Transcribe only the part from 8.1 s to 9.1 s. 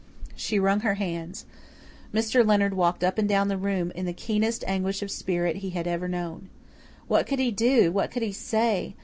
he say?